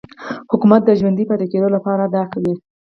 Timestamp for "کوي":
2.33-2.53